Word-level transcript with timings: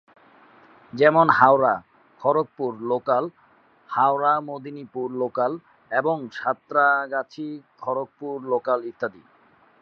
যেমন- 0.93 1.31
হাওড়া-খড়গপুর 1.31 2.81
local, 2.81 3.29
Howrah-Medinipur 3.89 5.13
local 5.13 5.59
এবং 5.91 6.31
সাঁতরাগাছি-খড়গপুর 6.31 8.43
local 8.43 8.85
ইত্যাদি। 8.85 9.21